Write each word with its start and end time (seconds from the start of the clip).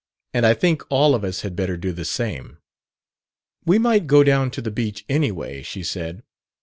"And 0.33 0.47
I 0.47 0.55
think 0.55 0.81
all 0.89 1.13
of 1.13 1.23
us 1.23 1.41
had 1.41 1.55
better 1.55 1.77
do 1.77 1.91
the 1.91 2.05
same." 2.05 2.57
"We 3.65 3.77
might 3.77 4.07
go 4.07 4.23
down 4.23 4.49
to 4.49 4.61
the 4.63 4.71
beach, 4.71 5.05
anyway," 5.07 5.61
she 5.61 5.83
said. 5.83 6.23